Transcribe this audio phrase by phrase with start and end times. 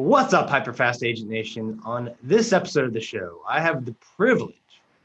[0.00, 1.78] What's up, Hyperfast Agent Nation?
[1.84, 4.54] On this episode of the show, I have the privilege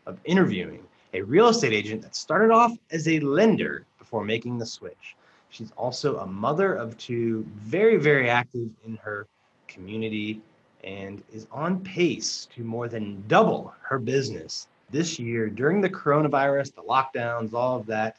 [0.05, 4.65] of interviewing a real estate agent that started off as a lender before making the
[4.65, 5.17] switch.
[5.49, 9.27] She's also a mother of two, very, very active in her
[9.67, 10.41] community,
[10.85, 16.73] and is on pace to more than double her business this year during the coronavirus,
[16.73, 18.15] the lockdowns, all of that.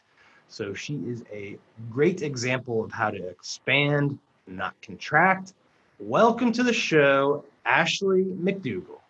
[0.48, 1.56] So she is a
[1.90, 5.54] great example of how to expand, not contract.
[5.98, 9.00] Welcome to the show, Ashley McDougal.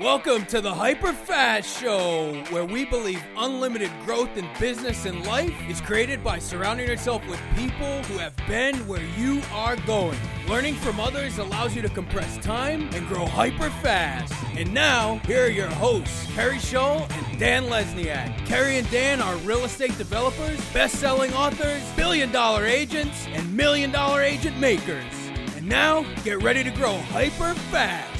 [0.00, 5.54] Welcome to the Hyper Fast Show, where we believe unlimited growth in business and life
[5.68, 10.18] is created by surrounding yourself with people who have been where you are going.
[10.48, 14.32] Learning from others allows you to compress time and grow hyper fast.
[14.56, 18.46] And now, here are your hosts, Kerry Shaw and Dan Lesniak.
[18.46, 23.92] Kerry and Dan are real estate developers, best selling authors, billion dollar agents, and million
[23.92, 25.21] dollar agent makers.
[25.62, 28.10] And now, get ready to grow hyper fast.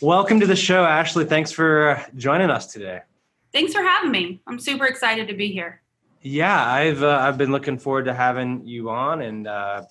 [0.00, 1.24] Welcome to the show, Ashley.
[1.24, 3.00] Thanks for joining us today.
[3.52, 4.40] Thanks for having me.
[4.46, 5.82] I'm super excited to be here.
[6.20, 9.82] Yeah, I've uh, I've been looking forward to having you on, and uh,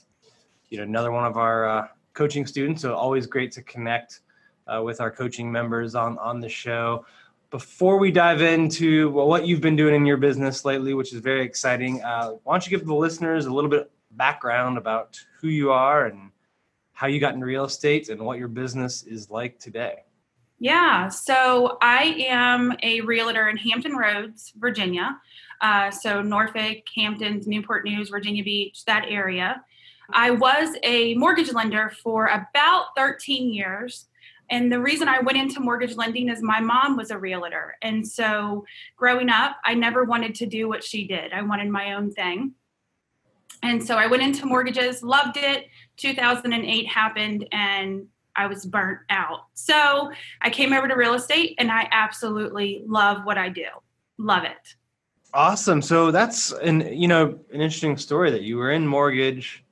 [0.70, 2.82] you know, another one of our uh, coaching students.
[2.84, 4.22] So always great to connect
[4.68, 7.06] uh, with our coaching members on on the show.
[7.52, 11.44] Before we dive into what you've been doing in your business lately, which is very
[11.44, 15.72] exciting, uh, why don't you give the listeners a little bit background about who you
[15.72, 16.32] are and
[16.94, 20.04] how you got into real estate and what your business is like today.
[20.60, 25.20] Yeah, so I am a realtor in Hampton Roads, Virginia.
[25.60, 29.64] Uh, so Norfolk, Hamptons, Newport News, Virginia Beach, that area.
[30.14, 34.08] I was a mortgage lender for about 13 years.
[34.52, 37.78] And the reason I went into mortgage lending is my mom was a realtor.
[37.82, 38.66] And so
[38.98, 41.32] growing up, I never wanted to do what she did.
[41.32, 42.54] I wanted my own thing.
[43.64, 45.68] And so I went into mortgages, loved it.
[45.98, 49.46] 2008 happened and I was burnt out.
[49.54, 53.68] So I came over to real estate and I absolutely love what I do.
[54.18, 54.76] Love it.
[55.34, 55.82] Awesome.
[55.82, 59.64] So that's an you know an interesting story that you were in mortgage,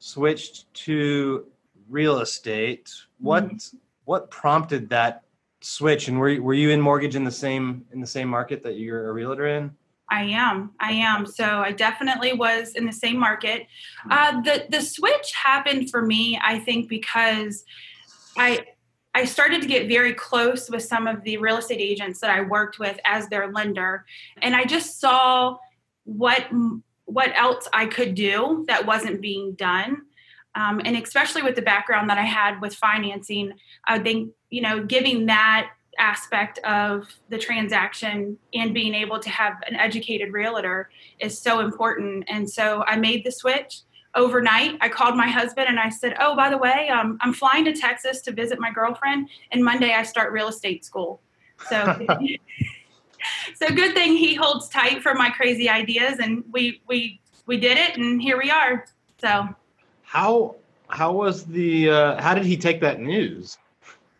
[0.00, 1.46] switched to
[1.88, 2.92] real estate.
[3.20, 3.76] What mm-hmm.
[4.08, 5.24] What prompted that
[5.60, 8.78] switch and were were you in mortgage in the same in the same market that
[8.78, 9.70] you're a realtor in?
[10.10, 10.70] I am.
[10.80, 11.26] I am.
[11.26, 13.66] So I definitely was in the same market.
[14.10, 17.64] Uh, the the switch happened for me, I think, because
[18.38, 18.64] I
[19.14, 22.40] I started to get very close with some of the real estate agents that I
[22.40, 24.06] worked with as their lender,
[24.40, 25.58] and I just saw
[26.04, 26.46] what
[27.04, 30.07] what else I could do that wasn't being done.
[30.54, 33.52] Um, and especially with the background that I had with financing,
[33.86, 39.54] I think you know giving that aspect of the transaction and being able to have
[39.66, 42.24] an educated realtor is so important.
[42.28, 43.80] And so I made the switch
[44.14, 44.78] overnight.
[44.80, 47.72] I called my husband and I said, Oh, by the way, um, I'm flying to
[47.72, 51.20] Texas to visit my girlfriend, and Monday I start real estate school.
[51.68, 52.06] So,
[53.54, 57.78] so good thing he holds tight for my crazy ideas, and we we we did
[57.78, 58.86] it, and here we are.
[59.20, 59.48] So,
[60.08, 60.56] how
[60.88, 63.58] how was the uh, how did he take that news?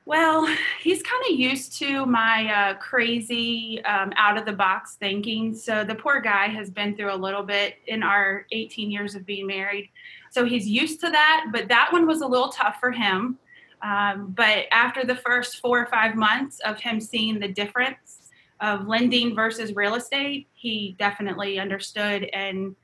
[0.05, 0.47] Well,
[0.81, 5.55] he's kind of used to my uh, crazy, um, out of the box thinking.
[5.55, 9.27] So the poor guy has been through a little bit in our 18 years of
[9.27, 9.91] being married.
[10.31, 13.39] So he's used to that, but that one was a little tough for him.
[13.83, 18.89] Um, but after the first four or five months of him seeing the difference of
[18.89, 22.75] lending versus real estate, he definitely understood and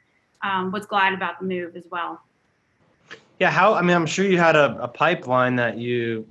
[0.42, 2.20] um, was glad about the move as well.
[3.40, 3.74] Yeah, how?
[3.74, 6.26] I mean, I'm sure you had a, a pipeline that you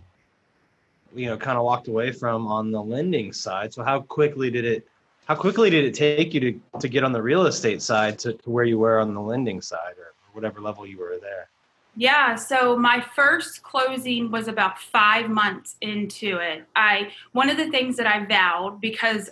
[1.16, 3.74] you know kind of walked away from on the lending side.
[3.74, 4.88] So how quickly did it
[5.26, 8.34] how quickly did it take you to to get on the real estate side to,
[8.34, 11.50] to where you were on the lending side or whatever level you were there?
[11.96, 16.66] Yeah, so my first closing was about 5 months into it.
[16.76, 19.30] I one of the things that I vowed because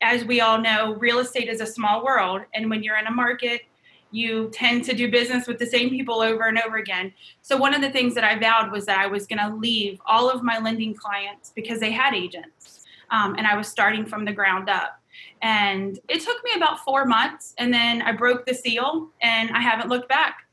[0.00, 3.10] as we all know, real estate is a small world and when you're in a
[3.10, 3.62] market
[4.10, 7.12] you tend to do business with the same people over and over again.
[7.42, 10.00] So, one of the things that I vowed was that I was going to leave
[10.06, 14.24] all of my lending clients because they had agents um, and I was starting from
[14.24, 15.00] the ground up.
[15.42, 19.60] And it took me about four months and then I broke the seal and I
[19.60, 20.46] haven't looked back.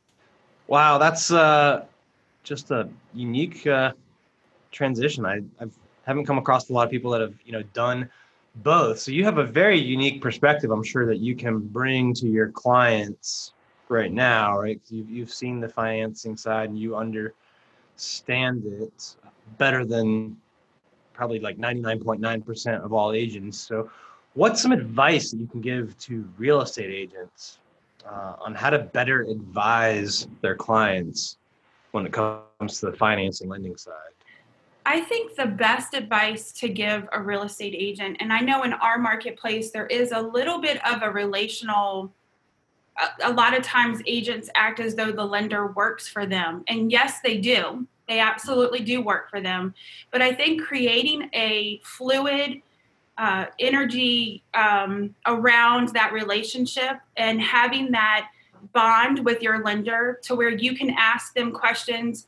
[0.67, 1.85] Wow, that's uh,
[2.43, 3.93] just a unique uh,
[4.71, 5.25] transition.
[5.25, 5.73] I I've,
[6.05, 8.09] haven't come across a lot of people that have you know done
[8.57, 8.99] both.
[8.99, 12.49] So you have a very unique perspective, I'm sure, that you can bring to your
[12.49, 13.53] clients
[13.89, 14.79] right now, right?
[14.89, 19.15] You've, you've seen the financing side and you understand it
[19.57, 20.37] better than
[21.13, 23.57] probably like 99.9% of all agents.
[23.57, 23.89] So,
[24.33, 27.59] what's some advice that you can give to real estate agents
[28.05, 31.37] uh, on how to better advise their clients
[31.91, 34.14] when it comes to the financing lending side?
[34.85, 38.73] I think the best advice to give a real estate agent, and I know in
[38.73, 42.13] our marketplace there is a little bit of a relational,
[42.99, 46.63] a, a, lot of times agents act as though the lender works for them.
[46.67, 47.87] And yes, they do.
[48.07, 49.73] They absolutely do work for them.
[50.11, 52.61] But I think creating a fluid,
[53.17, 58.29] uh, energy um, around that relationship and having that
[58.73, 62.27] bond with your lender to where you can ask them questions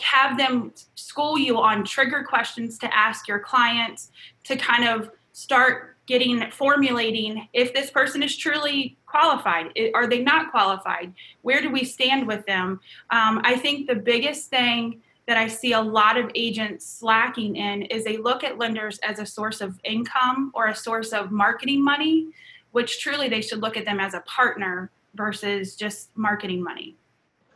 [0.00, 4.10] have them school you on trigger questions to ask your clients
[4.44, 9.72] to kind of start getting formulating if this person is truly qualified.
[9.94, 11.14] Are they not qualified?
[11.42, 12.80] Where do we stand with them?
[13.10, 17.82] Um, i think the biggest thing that i see a lot of agents slacking in
[17.82, 21.82] is they look at lenders as a source of income or a source of marketing
[21.82, 22.28] money
[22.72, 26.96] which truly they should look at them as a partner versus just marketing money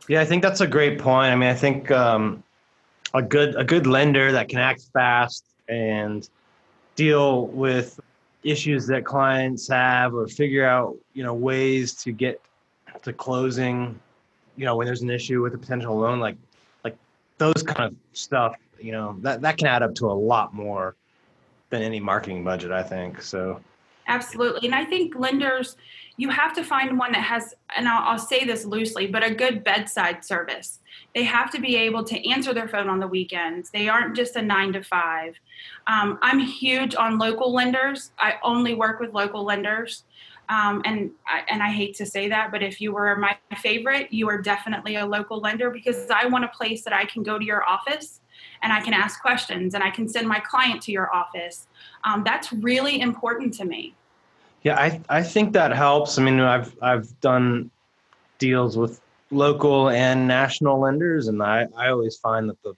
[0.09, 1.31] yeah, I think that's a great point.
[1.31, 2.43] I mean, I think um,
[3.13, 6.27] a good a good lender that can act fast and
[6.95, 7.99] deal with
[8.43, 12.41] issues that clients have or figure out you know ways to get
[13.03, 13.99] to closing
[14.57, 16.37] you know when there's an issue with a potential loan like
[16.83, 16.97] like
[17.37, 20.95] those kind of stuff you know that that can add up to a lot more
[21.69, 23.59] than any marketing budget i think so
[24.09, 25.75] absolutely and i think lenders
[26.19, 29.33] you have to find one that has, and I'll, I'll, say this loosely, but a
[29.33, 30.79] good bedside service.
[31.15, 33.69] They have to be able to answer their phone on the weekends.
[33.69, 35.35] They aren't just a nine to five.
[35.87, 38.11] Um, I'm huge on local lenders.
[38.19, 40.03] I only work with local lenders.
[40.49, 44.11] Um, and I, and I hate to say that, but if you were my favorite,
[44.11, 47.39] you are definitely a local lender because I want a place that I can go
[47.39, 48.19] to your office
[48.61, 51.67] and I can ask questions and I can send my client to your office.
[52.03, 53.95] Um, that's really important to me.
[54.63, 56.17] Yeah, I I think that helps.
[56.17, 57.71] I mean, I've I've done
[58.39, 59.01] deals with
[59.31, 62.73] local and national lenders, and I I always find that the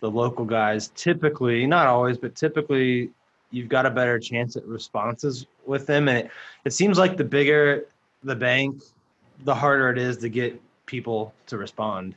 [0.00, 3.10] the local guys typically, not always, but typically,
[3.50, 6.30] you've got a better chance at responses with them, and it
[6.64, 7.86] it seems like the bigger
[8.24, 8.82] the bank,
[9.44, 12.14] the harder it is to get people to respond.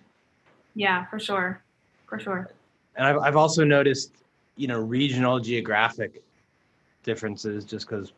[0.74, 1.62] Yeah, for sure,
[2.08, 2.50] for sure.
[2.96, 4.12] And I've I've also noticed,
[4.56, 6.24] you know, regional geographic
[7.04, 8.12] differences just because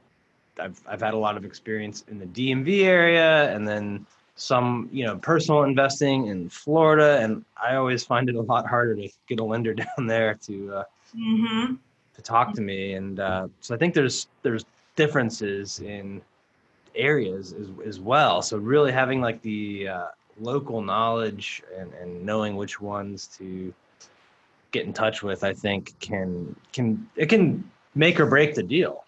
[0.59, 4.05] I've I've had a lot of experience in the DMV area, and then
[4.35, 8.95] some you know personal investing in Florida, and I always find it a lot harder
[8.95, 10.83] to get a lender down there to uh,
[11.15, 11.75] mm-hmm.
[12.15, 14.65] to talk to me, and uh, so I think there's there's
[14.95, 16.21] differences in
[16.95, 18.41] areas as, as well.
[18.43, 20.07] So really having like the uh,
[20.39, 23.73] local knowledge and, and knowing which ones to
[24.71, 29.05] get in touch with, I think can can it can make or break the deal.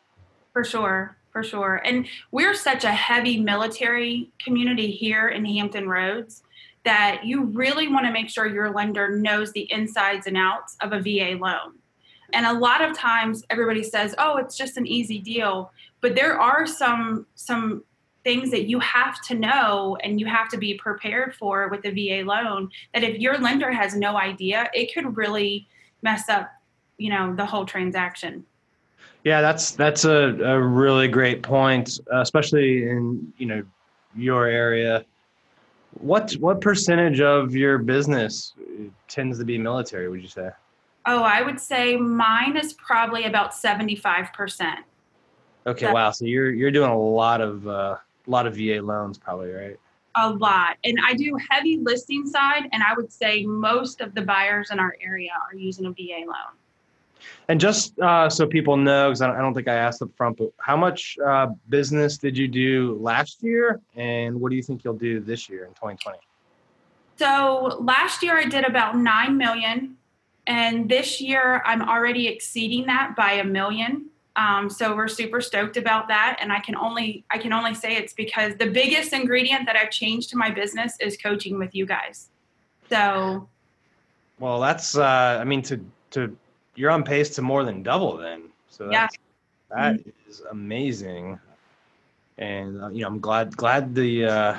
[0.53, 1.81] For sure for sure.
[1.83, 6.43] And we're such a heavy military community here in Hampton Roads
[6.85, 10.93] that you really want to make sure your lender knows the insides and outs of
[10.93, 11.73] a VA loan.
[12.31, 16.39] And a lot of times everybody says, "Oh, it's just an easy deal." But there
[16.39, 17.83] are some some
[18.23, 21.91] things that you have to know and you have to be prepared for with the
[21.91, 25.67] VA loan that if your lender has no idea, it could really
[26.01, 26.49] mess up,
[26.97, 28.45] you know, the whole transaction.
[29.25, 33.63] Yeah, that's that's a, a really great point, especially in you know
[34.15, 35.03] your area.
[35.99, 38.53] What what percentage of your business
[39.07, 40.09] tends to be military?
[40.09, 40.51] Would you say?
[41.07, 44.81] Oh, I would say mine is probably about seventy five percent.
[45.65, 46.11] Okay, wow.
[46.11, 47.97] So you're you're doing a lot of uh,
[48.27, 49.79] a lot of VA loans, probably, right?
[50.17, 54.21] A lot, and I do heavy listing side, and I would say most of the
[54.21, 56.53] buyers in our area are using a VA loan.
[57.47, 60.37] And just uh, so people know, because I, I, don't think I asked up front,
[60.37, 64.83] but how much uh, business did you do last year, and what do you think
[64.83, 66.17] you'll do this year in 2020?
[67.17, 69.97] So last year I did about nine million,
[70.47, 74.07] and this year I'm already exceeding that by a million.
[74.35, 77.95] Um, so we're super stoked about that, and I can only I can only say
[77.95, 81.85] it's because the biggest ingredient that I've changed to my business is coaching with you
[81.85, 82.29] guys.
[82.89, 83.47] So,
[84.39, 85.79] well, that's uh, I mean to
[86.11, 86.35] to
[86.75, 88.43] you're on pace to more than double then.
[88.69, 89.15] So that's,
[89.71, 89.77] yeah.
[89.77, 90.29] that mm-hmm.
[90.29, 91.39] is amazing.
[92.37, 94.57] And uh, you know, I'm glad glad the uh,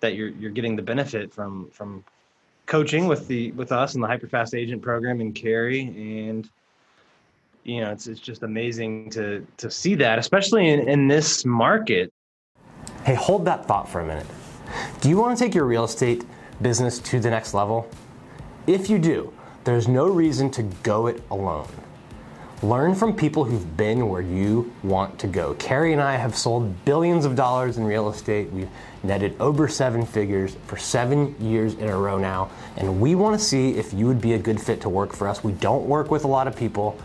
[0.00, 2.04] that you're you're getting the benefit from from
[2.66, 6.48] coaching with the with us in the hyperfast agent program and Carrie and
[7.64, 12.12] you know it's it's just amazing to to see that especially in, in this market
[13.04, 14.26] hey hold that thought for a minute
[15.00, 16.24] do you want to take your real estate
[16.60, 17.88] business to the next level
[18.66, 19.32] if you do
[19.64, 21.68] there's no reason to go it alone.
[22.62, 25.54] Learn from people who've been where you want to go.
[25.54, 28.52] Carrie and I have sold billions of dollars in real estate.
[28.52, 28.68] We've
[29.02, 33.44] netted over seven figures for seven years in a row now, and we want to
[33.44, 35.42] see if you would be a good fit to work for us.
[35.42, 36.96] We don't work with a lot of people,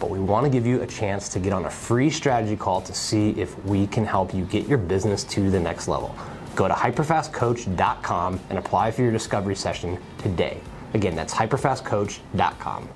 [0.00, 2.80] but we want to give you a chance to get on a free strategy call
[2.80, 6.16] to see if we can help you get your business to the next level.
[6.56, 10.58] Go to hyperfastcoach.com and apply for your discovery session today.
[10.94, 12.88] Again, that's hyperfastcoach.com.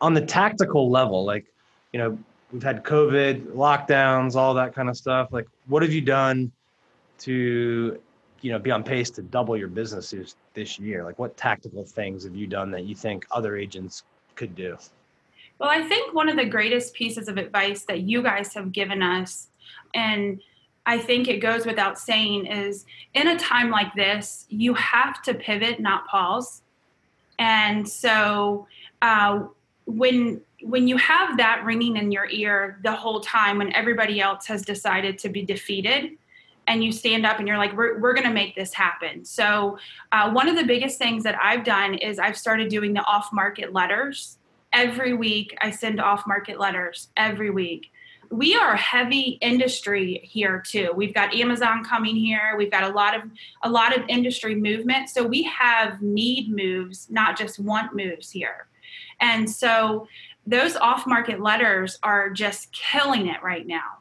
[0.00, 1.46] On the tactical level, like,
[1.92, 2.18] you know,
[2.52, 5.28] we've had COVID, lockdowns, all that kind of stuff.
[5.32, 6.52] Like, what have you done
[7.20, 7.98] to,
[8.40, 11.04] you know, be on pace to double your businesses this year?
[11.04, 14.76] Like, what tactical things have you done that you think other agents could do?
[15.58, 19.02] Well, I think one of the greatest pieces of advice that you guys have given
[19.02, 19.48] us,
[19.94, 20.40] and
[20.84, 25.34] I think it goes without saying, is in a time like this, you have to
[25.34, 26.62] pivot, not pause.
[27.38, 28.66] And so,
[29.02, 29.44] uh,
[29.86, 34.46] when when you have that ringing in your ear the whole time, when everybody else
[34.46, 36.12] has decided to be defeated,
[36.66, 39.24] and you stand up and you're like, we're, we're going to make this happen.
[39.24, 39.78] So,
[40.12, 43.32] uh, one of the biggest things that I've done is I've started doing the off
[43.32, 44.38] market letters
[44.72, 47.90] every week i send off market letters every week
[48.30, 50.90] we are a heavy industry here too.
[50.94, 52.54] We've got amazon coming here.
[52.56, 53.22] We've got a lot of
[53.62, 55.08] a lot of industry movement.
[55.08, 58.68] So we have need moves not just want moves here.
[59.20, 60.06] And so
[60.46, 63.98] those off market letters are just killing it right now.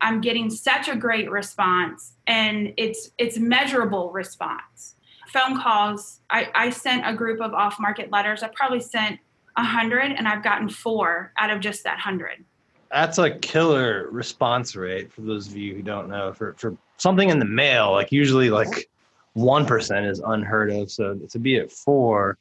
[0.00, 4.96] I'm getting such a great response and it's it's measurable response.
[5.28, 8.42] Phone calls i, I sent a group of off market letters.
[8.42, 9.18] I probably sent
[9.56, 12.44] 100 and I've gotten four out of just that 100.
[12.94, 16.32] That's a killer response rate for those of you who don't know.
[16.32, 18.88] For, for something in the mail, like usually like
[19.36, 20.92] 1% is unheard of.
[20.92, 22.38] So to be at four,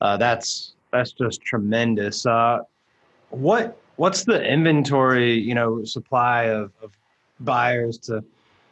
[0.00, 2.24] uh, that's that's just tremendous.
[2.24, 2.60] Uh,
[3.28, 6.92] what what's the inventory, you know, supply of, of
[7.40, 8.24] buyers to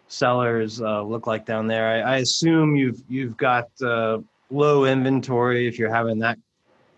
[0.08, 1.86] sellers uh, look like down there?
[1.86, 6.38] I, I, assume you've you've got uh, low inventory if you're having that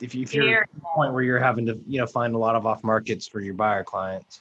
[0.02, 2.38] if, you, if you're at the point where you're having to you know find a
[2.38, 4.40] lot of off markets for your buyer clients.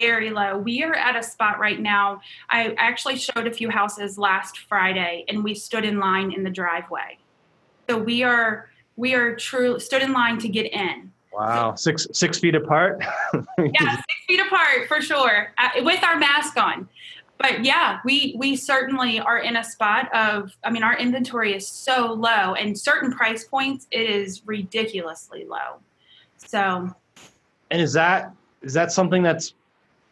[0.00, 0.58] Very low.
[0.58, 2.20] We are at a spot right now.
[2.50, 6.50] I actually showed a few houses last friday and we stood in line in the
[6.50, 7.18] driveway.
[7.88, 11.12] So we are we are true stood in line to get in.
[11.32, 11.74] Wow.
[11.74, 13.02] So, six six feet apart?
[13.58, 16.88] Yeah six feet apart for sure uh, with our mask on
[17.38, 21.66] but yeah, we we certainly are in a spot of I mean our inventory is
[21.66, 25.80] so low and certain price points it is ridiculously low.
[26.38, 26.90] So
[27.70, 29.54] And is that is that something that's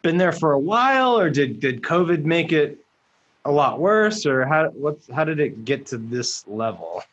[0.01, 2.77] been there for a while or did did COVID make it
[3.45, 7.03] a lot worse or how what how did it get to this level?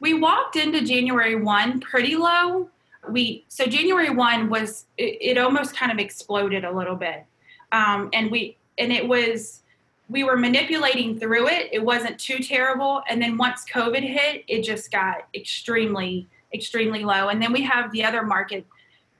[0.00, 2.68] We walked into January 1 pretty low.
[3.08, 7.24] We so January 1 was it, it almost kind of exploded a little bit.
[7.70, 9.62] Um, and we and it was
[10.08, 11.70] we were manipulating through it.
[11.72, 13.02] It wasn't too terrible.
[13.08, 17.28] And then once COVID hit, it just got extremely, extremely low.
[17.28, 18.66] And then we have the other market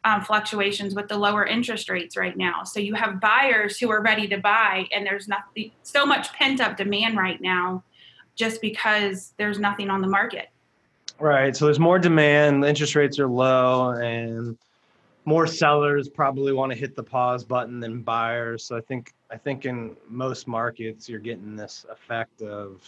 [0.05, 2.65] um, fluctuations with the lower interest rates right now.
[2.65, 5.45] So you have buyers who are ready to buy, and there's not
[5.83, 7.85] so much pent up demand right now,
[8.35, 10.51] just because there's nothing on the market.
[11.19, 11.57] Right.
[11.57, 12.65] So there's more demand.
[12.65, 14.59] The interest rates are low, and
[15.25, 18.65] more sellers probably want to hit the pause button than buyers.
[18.65, 22.83] So I think I think in most markets you're getting this effect of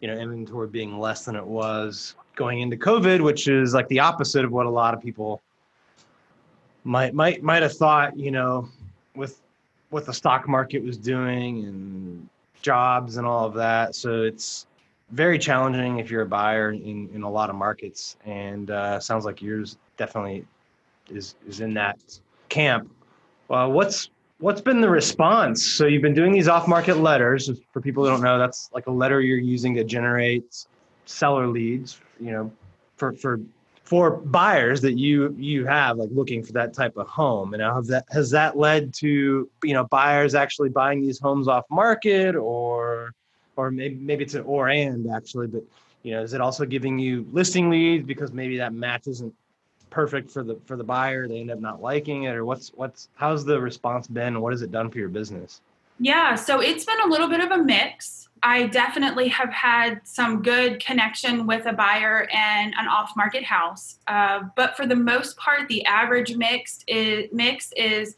[0.00, 4.00] you know inventory being less than it was going into COVID, which is like the
[4.00, 5.42] opposite of what a lot of people
[6.84, 8.18] might might might have thought.
[8.18, 8.68] You know,
[9.14, 9.42] with
[9.90, 12.28] what the stock market was doing and
[12.62, 13.94] jobs and all of that.
[13.94, 14.66] So it's
[15.10, 19.26] very challenging if you're a buyer in, in a lot of markets, and uh, sounds
[19.26, 20.46] like yours definitely
[21.10, 21.98] is is in that
[22.48, 22.90] camp.
[23.48, 24.08] Well, what's
[24.40, 25.64] what's been the response?
[25.64, 27.50] So you've been doing these off-market letters.
[27.72, 30.66] For people who don't know, that's like a letter you're using to generate
[31.04, 32.00] seller leads.
[32.18, 32.52] You know,
[32.96, 33.40] for for
[33.84, 37.54] for buyers that you you have like looking for that type of home.
[37.54, 41.64] And have that has that led to you know buyers actually buying these homes off
[41.70, 43.14] market or
[43.56, 45.62] or maybe maybe it's an or and actually, but
[46.02, 49.34] you know, is it also giving you listing leads because maybe that match isn't
[49.90, 53.08] perfect for the for the buyer they end up not liking it or what's what's
[53.14, 55.60] how's the response been what has it done for your business?
[55.98, 58.28] Yeah so it's been a little bit of a mix.
[58.42, 63.98] I definitely have had some good connection with a buyer and an off market house
[64.06, 68.14] uh, but for the most part the average mix is mix is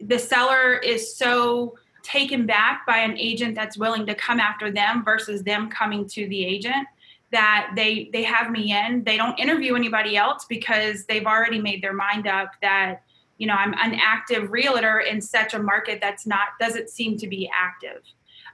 [0.00, 5.04] the seller is so taken back by an agent that's willing to come after them
[5.04, 6.86] versus them coming to the agent
[7.30, 9.04] that they they have me in.
[9.04, 13.02] They don't interview anybody else because they've already made their mind up that
[13.36, 17.26] you know I'm an active realtor in such a market that's not doesn't seem to
[17.26, 18.02] be active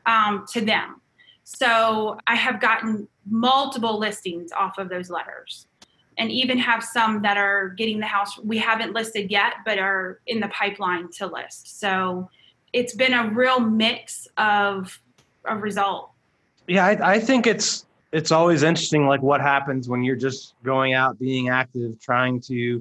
[0.07, 1.01] um, to them.
[1.45, 5.67] So I have gotten multiple listings off of those letters
[6.19, 10.21] and even have some that are getting the house we haven't listed yet but are
[10.27, 12.29] in the pipeline to list so
[12.73, 15.01] it's been a real mix of
[15.47, 16.11] a result
[16.67, 20.95] yeah I, I think it's it's always interesting like what happens when you're just going
[20.95, 22.81] out being active trying to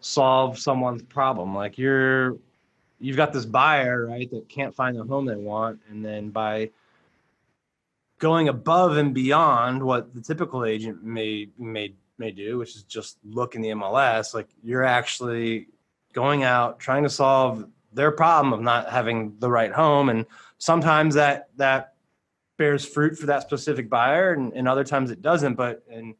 [0.00, 1.54] solve someone's problem.
[1.54, 2.38] Like you're
[2.98, 6.70] you've got this buyer right that can't find the home they want and then by
[8.18, 13.18] going above and beyond what the typical agent may may may do, which is just
[13.28, 15.66] look in the MLS, like you're actually
[16.14, 20.08] going out trying to solve their problem of not having the right home.
[20.08, 20.24] And
[20.56, 21.91] sometimes that that
[22.62, 26.14] bears fruit for that specific buyer and, and other times it doesn't but in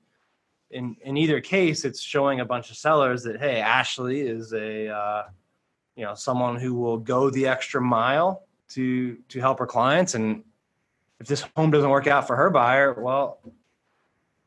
[0.71, 4.89] in in either case it's showing a bunch of sellers that hey ashley is a
[4.89, 5.23] uh,
[5.97, 10.43] you know someone who will go the extra mile to to help her clients and
[11.23, 13.39] if this home doesn't work out for her buyer, well,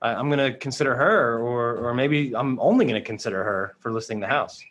[0.01, 3.77] I, am going to consider her, or or maybe I'm only going to consider her
[3.79, 4.61] for listing the house.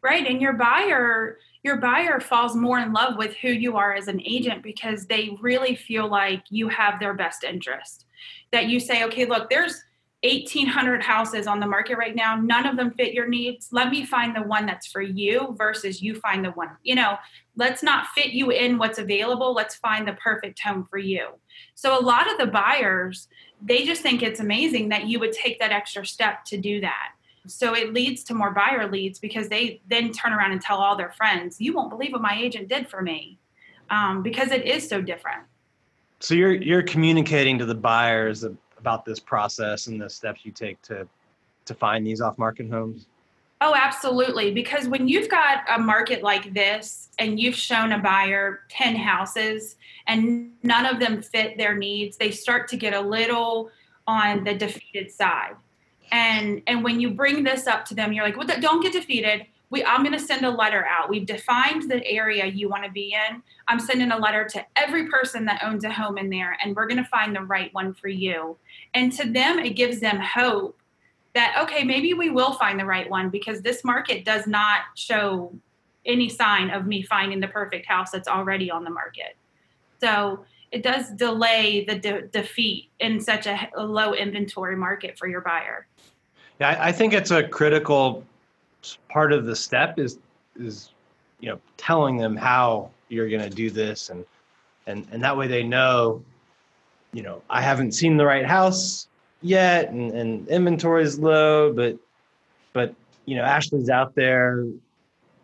[0.00, 1.38] Right, and your buyer
[1.68, 5.36] your buyer falls more in love with who you are as an agent because they
[5.42, 8.06] really feel like you have their best interest.
[8.52, 9.84] That you say, okay, look, there's
[10.22, 12.36] 1800 houses on the market right now.
[12.36, 13.68] None of them fit your needs.
[13.70, 16.70] Let me find the one that's for you versus you find the one.
[16.82, 17.18] You know
[17.58, 19.52] let's not fit you in what's available.
[19.52, 21.30] Let's find the perfect home for you.
[21.74, 23.28] So a lot of the buyers
[23.60, 27.08] they just think it's amazing that you would take that extra step to do that
[27.46, 30.96] so it leads to more buyer leads because they then turn around and tell all
[30.96, 33.38] their friends you won't believe what my agent did for me
[33.90, 35.42] um, because it is so different
[36.20, 38.44] so you're you're communicating to the buyers
[38.78, 41.06] about this process and the steps you take to
[41.68, 43.06] to find these off market homes?
[43.60, 44.52] Oh, absolutely.
[44.52, 49.76] Because when you've got a market like this and you've shown a buyer 10 houses
[50.06, 53.70] and none of them fit their needs, they start to get a little
[54.06, 55.54] on the defeated side.
[56.12, 59.46] And and when you bring this up to them, you're like, well, don't get defeated.
[59.70, 61.08] We i'm going to send a letter out.
[61.08, 63.42] We've defined the area you want to be in.
[63.66, 66.86] I'm sending a letter to every person that owns a home in there and we're
[66.86, 68.56] going to find the right one for you.
[68.94, 70.80] And to them it gives them hope
[71.34, 75.54] that okay maybe we will find the right one because this market does not show
[76.06, 79.36] any sign of me finding the perfect house that's already on the market.
[80.00, 85.26] So it does delay the de- defeat in such a, a low inventory market for
[85.26, 85.86] your buyer
[86.60, 88.24] yeah I think it's a critical
[89.08, 90.18] part of the step is
[90.58, 90.90] is
[91.40, 94.24] you know telling them how you're going to do this and
[94.86, 96.22] and and that way they know
[97.12, 99.08] you know i haven't seen the right house
[99.42, 101.96] yet and, and inventory is low but
[102.72, 102.94] but
[103.24, 104.64] you know ashley's out there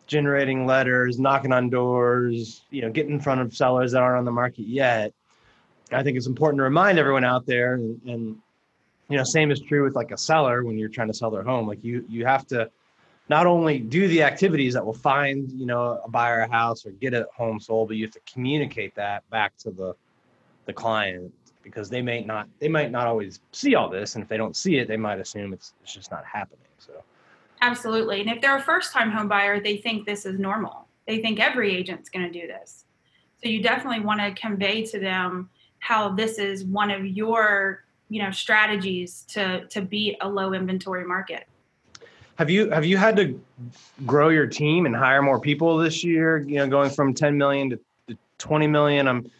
[0.07, 4.24] generating letters knocking on doors you know getting in front of sellers that aren't on
[4.24, 5.12] the market yet.
[5.92, 8.37] I think it's important to remind everyone out there and, and
[9.09, 11.43] you know same is true with like a seller when you're trying to sell their
[11.43, 11.67] home.
[11.67, 12.71] Like you you have to
[13.29, 16.90] not only do the activities that will find you know a buyer a house or
[16.90, 19.95] get a home sold but you have to communicate that back to the
[20.67, 24.29] the client because they may not they might not always see all this and if
[24.29, 26.93] they don't see it they might assume it's it's just not happening so.
[27.61, 30.87] Absolutely and if they're a first time home buyer they think this is normal.
[31.07, 32.85] They think every agent's going to do this.
[33.43, 38.23] So you definitely want to convey to them how this is one of your you
[38.23, 41.47] know strategies to to beat a low inventory market
[42.37, 43.40] have you have you had to
[44.05, 46.38] grow your team and hire more people this year?
[46.38, 49.07] You know, going from 10 million to, to 20 million.
[49.07, 49.31] I'm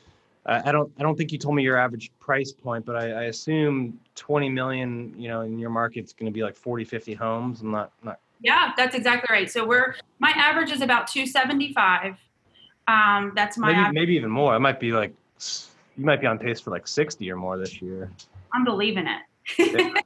[0.47, 3.23] I don't I don't think you told me your average price point, but I, I
[3.25, 7.63] assume 20 million, you know, in your market's going to be like 40, 50 homes.
[7.63, 8.21] I'm not not.
[8.41, 9.51] Yeah, that's exactly right.
[9.51, 12.17] So we're my average is about 275.
[12.87, 14.55] Um, that's my maybe, maybe even more.
[14.55, 15.15] It might be like
[15.97, 18.11] you might be on pace for like 60 or more this year.
[18.55, 20.03] I'm believing it.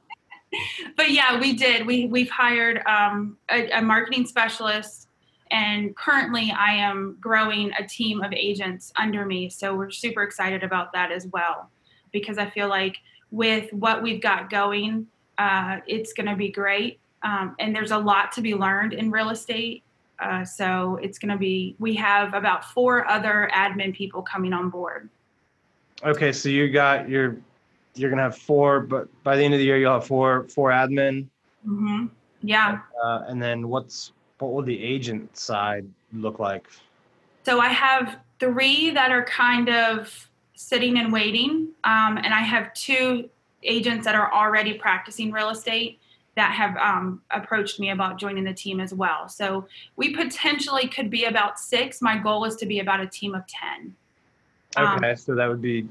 [0.97, 1.85] but yeah, we did.
[1.85, 5.07] We we've hired um, a, a, marketing specialist,
[5.51, 9.49] and currently I am growing a team of agents under me.
[9.49, 11.69] So we're super excited about that as well,
[12.11, 12.97] because I feel like
[13.31, 15.07] with what we've got going,
[15.37, 16.99] uh, it's going to be great.
[17.21, 19.83] Um, and there's a lot to be learned in real estate.
[20.19, 21.75] Uh, so it's going to be.
[21.79, 25.09] We have about four other admin people coming on board.
[26.03, 27.37] Okay, so you got your
[27.95, 30.69] you're gonna have four, but by the end of the year you'll have four four
[30.69, 31.27] admin.
[31.67, 32.07] Mm-hmm.
[32.41, 32.79] Yeah.
[33.03, 36.67] Uh, and then what's what will the agent side look like?
[37.43, 42.73] So I have three that are kind of sitting and waiting, um, and I have
[42.73, 43.29] two
[43.63, 45.99] agents that are already practicing real estate
[46.35, 49.27] that have um, approached me about joining the team as well.
[49.27, 52.01] So we potentially could be about six.
[52.01, 53.93] My goal is to be about a team of 10.
[54.77, 55.87] Okay, um, so that would be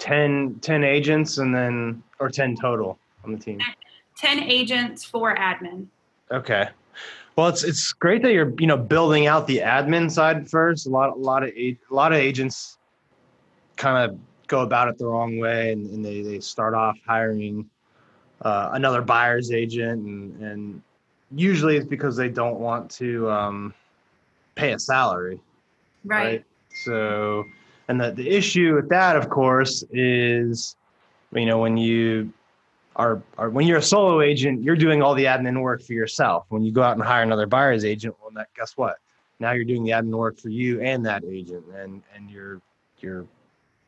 [0.00, 3.60] 10, 10 agents and then, or 10 total on the team.
[4.16, 5.86] 10 agents for admin.
[6.30, 6.68] Okay.
[7.36, 10.86] Well, it's it's great that you're you know building out the admin side first.
[10.86, 12.76] A lot a lot of a lot of agents
[13.76, 17.70] kind of go about it the wrong way, and, and they they start off hiring
[18.42, 20.82] uh, another buyer's agent, and and
[21.34, 23.74] usually it's because they don't want to um,
[24.54, 25.40] pay a salary,
[26.04, 26.24] right?
[26.24, 26.44] right?
[26.84, 27.44] So,
[27.90, 30.76] and the the issue with that, of course, is
[31.34, 32.32] you know when you
[32.94, 36.46] are, are when you're a solo agent, you're doing all the admin work for yourself.
[36.50, 38.98] When you go out and hire another buyer's agent, well, that, guess what?
[39.40, 42.62] Now you're doing the admin work for you and that agent, and and you're
[43.00, 43.26] you're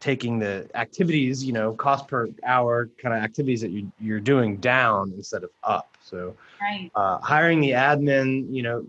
[0.01, 4.57] taking the activities, you know, cost per hour kind of activities that you, you're doing
[4.57, 5.97] down instead of up.
[6.03, 6.91] So, right.
[6.97, 8.85] uh, hiring the admin, you know,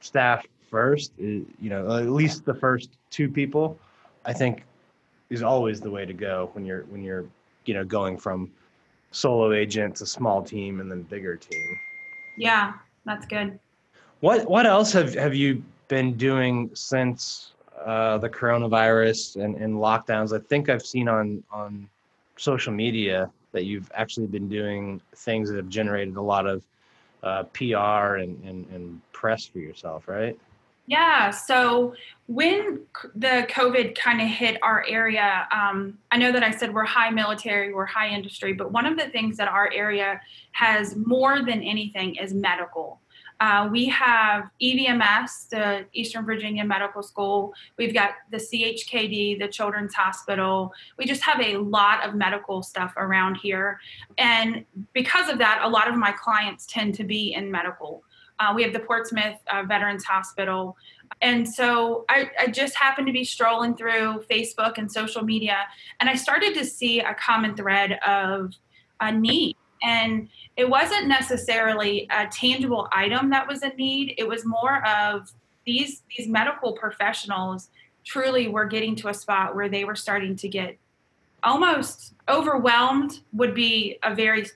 [0.00, 3.78] staff first, you know, at least the first two people,
[4.24, 4.64] I think,
[5.30, 7.24] is always the way to go when you're when you're
[7.64, 8.50] you know going from
[9.10, 11.78] solo agent to small team and then bigger team.
[12.36, 13.58] Yeah, that's good.
[14.20, 17.52] What what else have have you been doing since
[17.84, 20.36] uh, the coronavirus and, and lockdowns?
[20.36, 21.88] I think I've seen on on
[22.36, 26.64] social media that you've actually been doing things that have generated a lot of
[27.22, 30.38] uh, PR and, and, and press for yourself, right?
[30.86, 31.30] Yeah.
[31.30, 31.94] So
[32.26, 32.80] when
[33.14, 37.10] the COVID kind of hit our area, um, I know that I said we're high
[37.10, 40.20] military, we're high industry, but one of the things that our area
[40.52, 43.00] has more than anything is medical.
[43.42, 47.52] Uh, we have EVMS, the Eastern Virginia Medical School.
[47.76, 50.72] We've got the CHKD, the Children's Hospital.
[50.96, 53.80] We just have a lot of medical stuff around here.
[54.16, 58.04] And because of that, a lot of my clients tend to be in medical.
[58.42, 60.76] Uh, we have the Portsmouth uh, Veterans Hospital.
[61.20, 65.58] And so I, I, just happened to be strolling through Facebook and social media,
[66.00, 68.54] and I started to see a common thread of
[69.00, 69.56] a need.
[69.84, 75.30] And it wasn't necessarily a tangible item that was a need, it was more of
[75.64, 77.68] these, these medical professionals
[78.04, 80.76] truly were getting to a spot where they were starting to get
[81.44, 84.46] almost overwhelmed, would be a very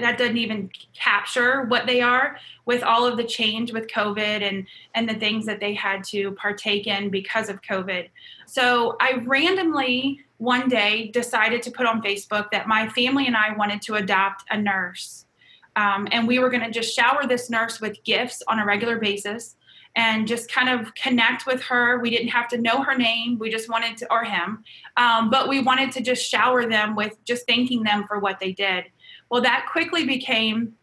[0.00, 4.66] that doesn't even capture what they are with all of the change with covid and
[4.94, 8.08] and the things that they had to partake in because of covid
[8.46, 13.54] so i randomly one day decided to put on facebook that my family and i
[13.56, 15.26] wanted to adopt a nurse
[15.74, 18.98] um, and we were going to just shower this nurse with gifts on a regular
[18.98, 19.56] basis
[19.94, 21.98] and just kind of connect with her.
[21.98, 23.38] We didn't have to know her name.
[23.38, 24.64] We just wanted to, or him,
[24.96, 28.52] um, but we wanted to just shower them with just thanking them for what they
[28.52, 28.84] did.
[29.32, 30.74] Well, that quickly became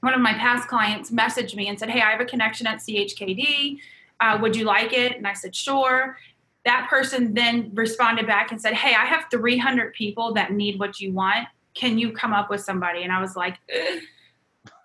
[0.00, 2.78] one of my past clients messaged me and said, Hey, I have a connection at
[2.78, 3.78] CHKD.
[4.20, 5.18] Uh, would you like it?
[5.18, 6.16] And I said, Sure.
[6.64, 10.98] That person then responded back and said, Hey, I have 300 people that need what
[10.98, 11.46] you want.
[11.74, 13.02] Can you come up with somebody?
[13.02, 13.58] And I was like,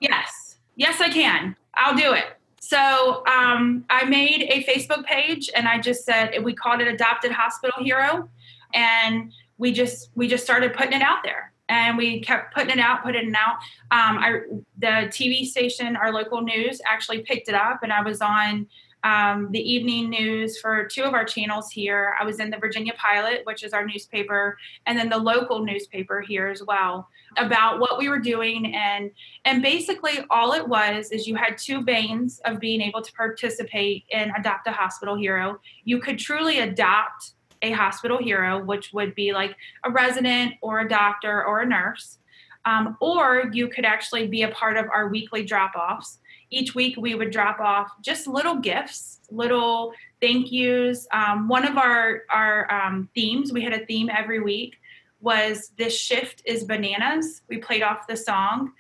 [0.02, 1.56] Yes, yes, I can.
[1.76, 2.26] I'll do it.
[2.60, 7.24] So um, I made a Facebook page and I just said, we called it Adopt
[7.24, 8.28] a Hospital Hero.
[8.74, 12.80] And we just we just started putting it out there and we kept putting it
[12.80, 13.58] out, putting it out.
[13.92, 14.40] Um, I,
[14.78, 18.68] the TV station, our local news, actually picked it up, and I was on
[19.04, 22.16] um, the evening news for two of our channels here.
[22.20, 26.22] I was in the Virginia Pilot, which is our newspaper, and then the local newspaper
[26.22, 29.12] here as well about what we were doing and
[29.46, 34.04] and basically all it was is you had two veins of being able to participate
[34.10, 35.60] in adopt a hospital hero.
[35.86, 40.89] You could truly adopt a hospital hero, which would be like a resident or a
[40.89, 42.19] doctor or a nurse.
[42.65, 46.19] Um, or you could actually be a part of our weekly drop offs.
[46.52, 51.08] Each week we would drop off just little gifts, little thank yous.
[51.13, 54.76] Um, one of our, our um, themes, we had a theme every week,
[55.22, 57.41] was This Shift is Bananas.
[57.48, 58.74] We played off the song.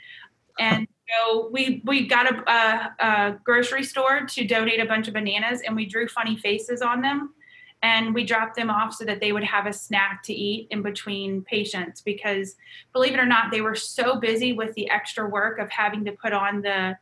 [0.59, 5.13] And so we, we got a, a, a grocery store to donate a bunch of
[5.13, 7.33] bananas and we drew funny faces on them
[7.81, 10.81] and we dropped them off so that they would have a snack to eat in
[10.81, 12.55] between patients because
[12.93, 16.11] believe it or not they were so busy with the extra work of having to
[16.11, 16.97] put on the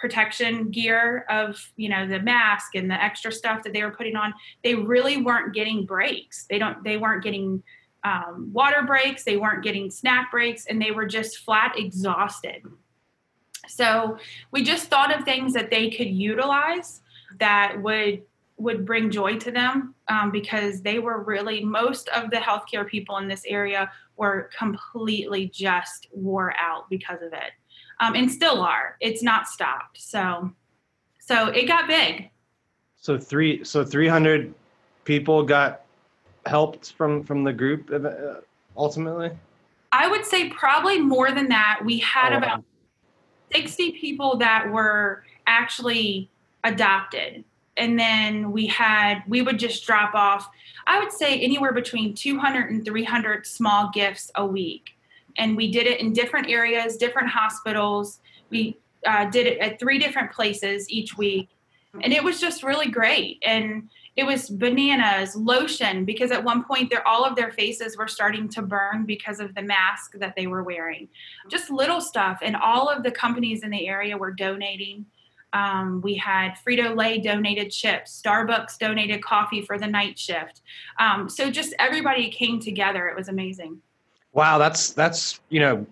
[0.00, 4.16] protection gear of you know the mask and the extra stuff that they were putting
[4.16, 4.32] on.
[4.64, 6.46] They really weren't getting breaks.
[6.48, 7.62] They don't they weren't getting
[8.02, 9.24] um, water breaks.
[9.24, 12.62] They weren't getting snack breaks and they were just flat exhausted.
[13.68, 14.16] So
[14.50, 17.02] we just thought of things that they could utilize
[17.38, 18.22] that would
[18.60, 23.16] would bring joy to them um, because they were really most of the healthcare people
[23.16, 27.52] in this area were completely just wore out because of it,
[28.00, 28.96] um, and still are.
[29.00, 29.98] It's not stopped.
[30.00, 30.50] So,
[31.18, 32.30] so it got big.
[32.96, 34.54] So three, so three hundred
[35.04, 35.82] people got
[36.46, 38.40] helped from from the group uh,
[38.76, 39.30] ultimately.
[39.92, 41.80] I would say probably more than that.
[41.84, 42.38] We had Oh, wow.
[42.38, 42.64] about
[43.52, 46.30] 60 people that were actually
[46.62, 47.44] adopted.
[47.80, 50.50] And then we had, we would just drop off,
[50.86, 54.90] I would say anywhere between 200 and 300 small gifts a week.
[55.38, 58.20] And we did it in different areas, different hospitals.
[58.50, 61.48] We uh, did it at three different places each week.
[62.02, 63.42] And it was just really great.
[63.46, 68.46] And it was bananas, lotion, because at one point all of their faces were starting
[68.50, 71.08] to burn because of the mask that they were wearing.
[71.48, 72.40] Just little stuff.
[72.42, 75.06] And all of the companies in the area were donating.
[75.52, 80.62] Um, we had Frito Lay donated chips, Starbucks donated coffee for the night shift.
[80.98, 83.08] Um, so just everybody came together.
[83.08, 83.80] It was amazing.
[84.32, 85.86] Wow, that's that's you know,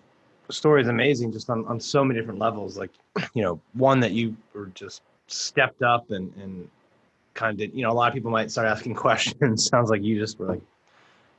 [0.47, 2.79] the story is amazing just on on so many different levels.
[2.79, 2.91] Like,
[3.35, 6.69] you know, one that you were just stepped up and and
[7.35, 7.75] kind of.
[7.75, 9.67] You know, a lot of people might start asking questions.
[9.67, 10.63] Sounds like you just were like,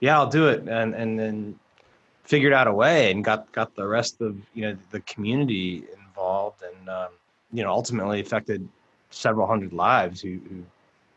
[0.02, 1.60] yeah, I'll do it, and and then
[2.30, 6.62] figured out a way and got got the rest of you know the community involved
[6.62, 7.10] and um,
[7.52, 8.68] you know ultimately affected
[9.10, 10.64] several hundred lives who, who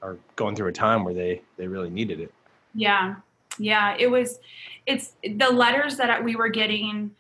[0.01, 2.33] are going through a time where they they really needed it.
[2.75, 3.17] Yeah.
[3.59, 3.95] Yeah.
[3.99, 4.41] It was,
[4.87, 7.11] it's the letters that we were getting,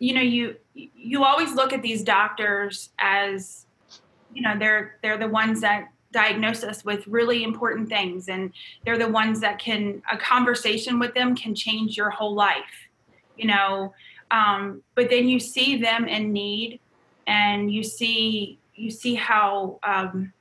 [0.00, 3.66] you know, you, you always look at these doctors as,
[4.34, 8.28] you know, they're, they're the ones that diagnose us with really important things.
[8.28, 8.52] And
[8.84, 12.88] they're the ones that can, a conversation with them can change your whole life,
[13.36, 13.94] you know.
[14.32, 16.80] Um, but then you see them in need
[17.26, 20.32] and you see, you see how, um,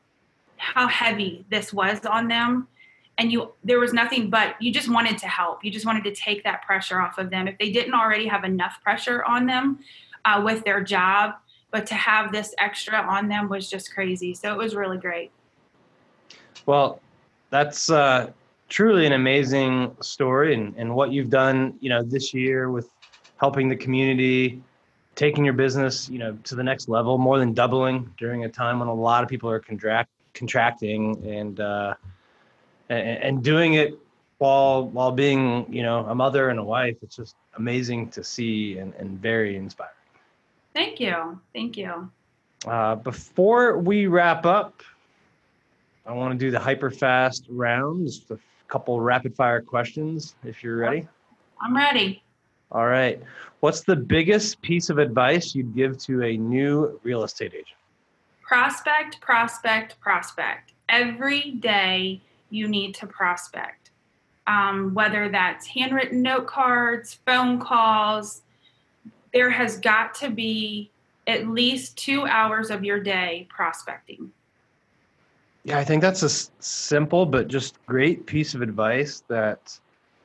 [0.58, 2.68] how heavy this was on them.
[3.18, 5.66] And you there was nothing but you just wanted to help.
[5.66, 7.50] You just wanted to take that pressure off of them.
[7.50, 9.80] If they didn't already have enough pressure on them
[10.24, 11.34] uh, with their job
[11.72, 14.34] but to have this extra on them was just crazy.
[14.34, 15.32] So it was really great.
[16.66, 17.00] Well,
[17.50, 18.32] that's uh,
[18.70, 22.90] truly an amazing story, and, and what you've done, you know, this year with
[23.38, 24.62] helping the community,
[25.20, 28.80] taking your business, you know, to the next level, more than doubling during a time
[28.80, 31.94] when a lot of people are contract contracting, and uh,
[32.88, 34.00] and, and doing it
[34.38, 36.96] while while being, you know, a mother and a wife.
[37.02, 39.92] It's just amazing to see and, and very inspiring.
[40.74, 42.10] thank you thank you
[42.66, 44.82] Uh, before we wrap up,
[46.06, 48.38] I want to do the hyper fast rounds, a
[48.70, 51.06] couple rapid fire questions if you're ready.
[51.62, 52.24] i'm ready
[52.72, 53.22] All right.
[53.62, 57.68] What's the biggest piece of advice you'd give to a new real estate agent?
[58.42, 63.92] prospect prospect prospect every day you need to prospect
[64.48, 68.42] um, whether that's handwritten note cards phone calls
[69.34, 70.90] there has got to be
[71.28, 74.32] at least two hours of your day prospecting
[75.64, 79.80] Yeah, I think that's a s- simple but just great piece of advice that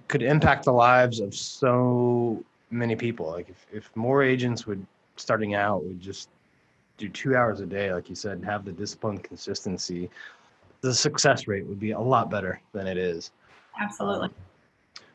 [0.09, 3.27] could impact the lives of so many people.
[3.31, 4.85] Like if, if more agents would
[5.17, 6.29] starting out would just
[6.99, 10.11] do two hours a day, like you said, and have the discipline consistency,
[10.81, 13.31] the success rate would be a lot better than it is.
[13.81, 14.29] absolutely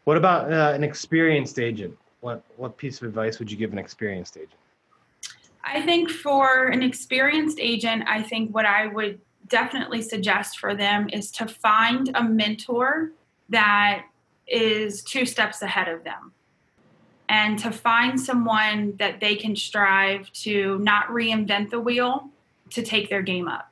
[0.05, 1.97] What about uh, an experienced agent?
[2.21, 4.53] What what piece of advice would you give an experienced agent?
[5.63, 11.09] I think for an experienced agent, I think what I would definitely suggest for them
[11.11, 13.11] is to find a mentor
[13.49, 14.05] that
[14.49, 16.33] is two steps ahead of them
[17.29, 22.29] and to find someone that they can strive to not reinvent the wheel
[22.71, 23.71] to take their game up.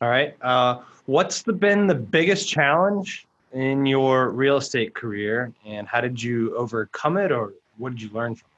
[0.00, 0.34] All right.
[0.42, 6.20] Uh, what's the, been the biggest challenge in your real estate career, and how did
[6.20, 8.54] you overcome it, or what did you learn from it?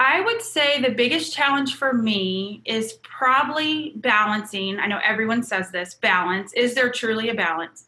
[0.00, 4.80] I would say the biggest challenge for me is probably balancing.
[4.80, 6.52] I know everyone says this balance.
[6.54, 7.84] Is there truly a balance?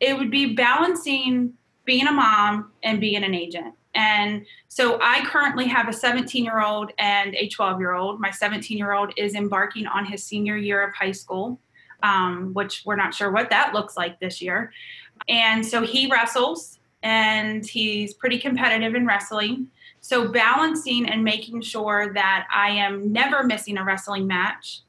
[0.00, 3.74] It would be balancing being a mom and being an agent.
[3.94, 8.20] And so I currently have a 17 year old and a 12 year old.
[8.20, 11.60] My 17 year old is embarking on his senior year of high school,
[12.02, 14.72] um, which we're not sure what that looks like this year.
[15.28, 19.68] And so he wrestles and he's pretty competitive in wrestling.
[20.00, 24.80] So balancing and making sure that I am never missing a wrestling match,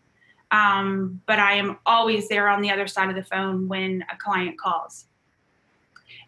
[0.52, 4.18] um, but I am always there on the other side of the phone when a
[4.18, 5.06] client calls.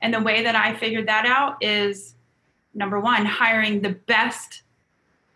[0.02, 2.16] And the way that I figured that out is
[2.74, 4.64] number one, hiring the best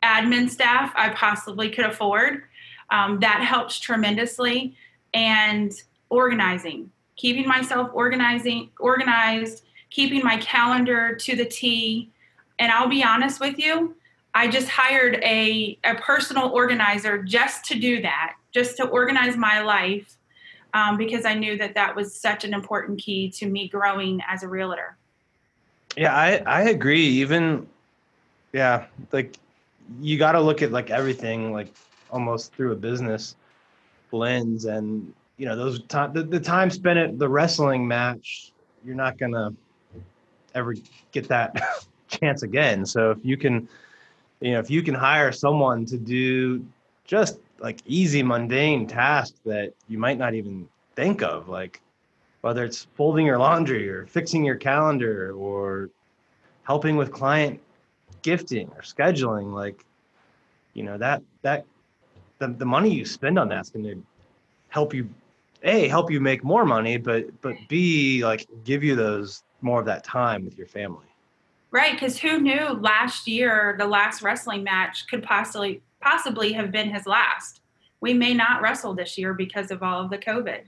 [0.04, 2.44] admin staff I possibly could afford.
[2.90, 4.76] Um, that helps tremendously.
[5.14, 5.74] And
[6.12, 12.12] organizing, keeping myself organizing, organized, keeping my calendar to the T,
[12.60, 13.96] And I'll be honest with you,
[14.34, 19.62] I just hired a, a personal organizer just to do that, just to organize my
[19.62, 20.18] life
[20.74, 24.44] um, because I knew that that was such an important key to me growing as
[24.44, 24.98] a realtor.
[25.98, 27.06] Yeah, I, I agree.
[27.06, 27.68] Even,
[28.54, 29.38] yeah, like
[30.00, 31.74] you got to look at like everything like
[32.10, 33.36] almost through a business
[34.12, 38.52] lens and you know those time the, the time spent at the wrestling match
[38.84, 39.54] you're not gonna
[40.54, 40.76] ever
[41.14, 43.68] get that chance again so if you can
[44.42, 46.66] you know if you can hire someone to do
[47.06, 51.82] just like easy mundane tasks that you might not even think of like
[52.42, 55.90] whether it's folding your laundry or fixing your calendar or
[56.64, 57.60] helping with client
[58.24, 59.86] gifting or scheduling like
[60.74, 61.66] you know that that
[62.40, 64.04] the, the money you spend on that's going to
[64.70, 65.08] help you
[65.64, 69.86] a help you make more money but but b like give you those more of
[69.86, 71.06] that time with your family.
[71.70, 76.90] Right because who knew last year the last wrestling match could possibly possibly have been
[76.90, 77.62] his last
[78.00, 80.62] we may not wrestle this year because of all of the covid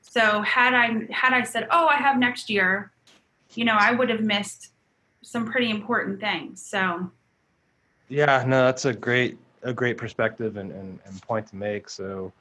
[0.00, 2.90] so had i had i said oh i have next year
[3.54, 4.72] you know i would have missed
[5.22, 7.10] some pretty important things so
[8.08, 12.32] yeah no that's a great a great perspective and, and, and point to make so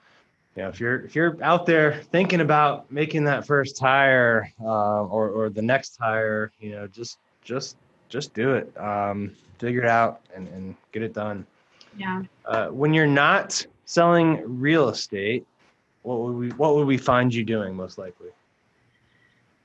[0.56, 5.06] you know, if you're if you're out there thinking about making that first hire uh,
[5.06, 7.78] or or the next hire, you know, just just
[8.10, 8.70] just do it.
[8.78, 11.46] Um, figure it out and, and get it done.
[11.98, 12.24] Yeah.
[12.46, 15.46] Uh, when you're not selling real estate,
[16.04, 18.30] what would we what would we find you doing most likely?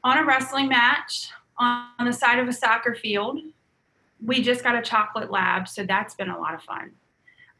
[0.02, 3.40] On a wrestling match, on the side of a soccer field.
[4.24, 6.92] We just got a chocolate lab, so that's been a lot of fun.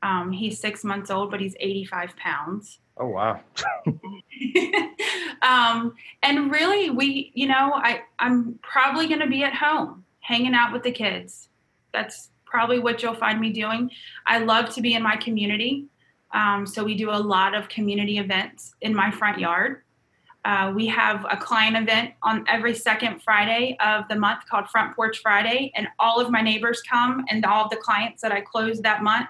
[0.03, 2.79] Um, he's six months old, but he's 85 pounds.
[2.97, 3.41] Oh wow.
[5.43, 10.55] um, and really, we, you know, I I'm probably going to be at home hanging
[10.55, 11.49] out with the kids.
[11.93, 13.91] That's probably what you'll find me doing.
[14.29, 15.87] I love to be in my community,
[16.33, 19.83] um, so we do a lot of community events in my front yard.
[20.45, 24.95] Uh, we have a client event on every second Friday of the month called Front
[24.95, 28.41] Porch Friday, and all of my neighbors come and all of the clients that I
[28.41, 29.27] close that month,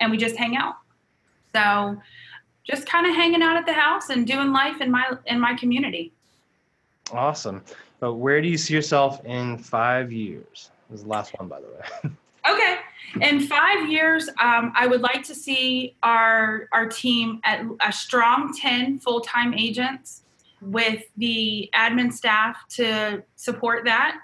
[0.00, 0.74] and we just hang out.
[1.54, 1.96] So
[2.62, 5.54] just kind of hanging out at the house and doing life in my in my
[5.54, 6.12] community.
[7.10, 7.62] Awesome.
[8.00, 10.70] But where do you see yourself in five years?
[10.90, 12.10] This is the last one, by the way.
[12.50, 12.76] okay.
[13.20, 18.54] In five years, um, I would like to see our our team at a strong
[18.54, 20.22] ten full time agents
[20.60, 24.18] with the admin staff to support that.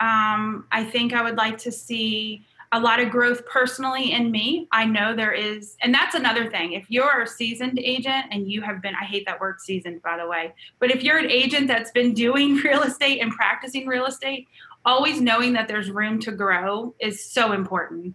[0.00, 4.68] Um, I think I would like to see a lot of growth personally in me.
[4.72, 6.74] I know there is, and that's another thing.
[6.74, 10.18] If you're a seasoned agent and you have been, I hate that word seasoned, by
[10.18, 14.06] the way, but if you're an agent that's been doing real estate and practicing real
[14.06, 14.48] estate,
[14.84, 18.14] always knowing that there's room to grow is so important.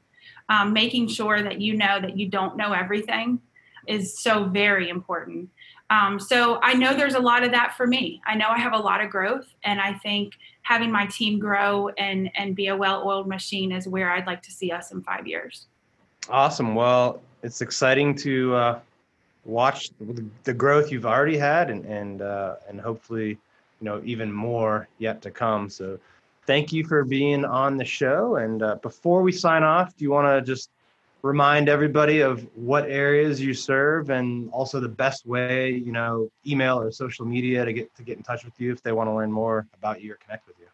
[0.50, 3.40] Um, making sure that you know that you don't know everything
[3.88, 5.50] is so very important.
[5.90, 8.22] Um, so I know there's a lot of that for me.
[8.26, 11.90] I know I have a lot of growth, and I think having my team grow
[11.98, 15.28] and and be a well-oiled machine is where I'd like to see us in five
[15.28, 15.68] years.
[16.30, 16.74] Awesome.
[16.74, 18.80] Well, it's exciting to uh,
[19.46, 19.90] watch
[20.44, 23.38] the growth you've already had, and and uh, and hopefully, you
[23.82, 25.70] know, even more yet to come.
[25.70, 26.00] So,
[26.46, 28.38] thank you for being on the show.
[28.38, 30.70] And uh, before we sign off, do you want to just
[31.22, 36.80] remind everybody of what areas you serve and also the best way, you know, email
[36.80, 39.14] or social media to get to get in touch with you if they want to
[39.14, 40.68] learn more about you or connect with you.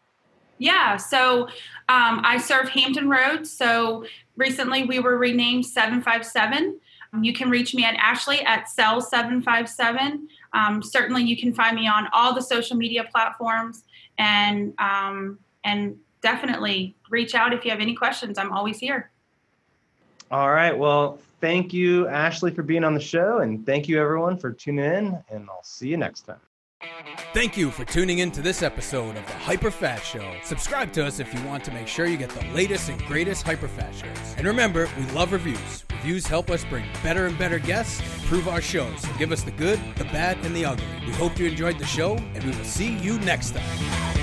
[0.58, 1.44] Yeah, so
[1.88, 3.50] um, I serve Hampton Roads.
[3.50, 4.04] So
[4.36, 6.78] recently we were renamed 757.
[7.22, 10.28] You can reach me at Ashley at Cell 757.
[10.52, 13.84] Um, certainly, you can find me on all the social media platforms,
[14.18, 18.38] and um, and definitely reach out if you have any questions.
[18.38, 19.10] I'm always here.
[20.30, 20.76] All right.
[20.76, 23.38] Well, thank you, Ashley, for being on the show.
[23.38, 25.18] And thank you, everyone, for tuning in.
[25.30, 26.40] And I'll see you next time.
[27.34, 30.32] Thank you for tuning in to this episode of the HyperFast Show.
[30.44, 33.44] Subscribe to us if you want to make sure you get the latest and greatest
[33.44, 34.34] HyperFast shows.
[34.38, 35.84] And remember, we love reviews.
[35.90, 39.02] Reviews help us bring better and better guests and improve our shows.
[39.02, 40.86] So give us the good, the bad, and the ugly.
[41.06, 44.19] We hope you enjoyed the show, and we will see you next time.